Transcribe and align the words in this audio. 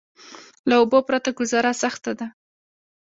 له 0.67 0.75
اوبو 0.81 0.99
پرته 1.07 1.29
ګذاره 1.39 1.71
سخته 1.83 2.11
ده. 2.19 2.27